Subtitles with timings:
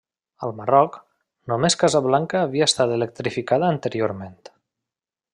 [0.45, 0.95] Al Marroc,
[1.51, 4.41] només Casablanca havia estat electrificada anteriorment.